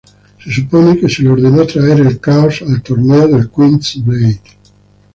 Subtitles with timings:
[0.43, 4.41] Se supone que se le ordenó traer el caos al torneo del Queen's Blade.